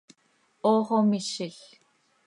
¡Hoox 0.65 0.87
oo 0.95 1.03
mizil! 1.11 1.55